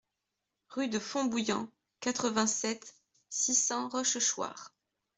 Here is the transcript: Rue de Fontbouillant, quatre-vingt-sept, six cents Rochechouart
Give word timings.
Rue 0.69 0.87
de 0.87 0.97
Fontbouillant, 0.97 1.69
quatre-vingt-sept, 1.99 2.95
six 3.29 3.53
cents 3.53 3.87
Rochechouart 3.87 4.73